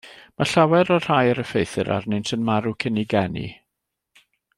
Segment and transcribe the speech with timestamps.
[0.37, 3.45] Mae llawer o'r rhai yr effeithir arnynt yn marw cyn eu geni.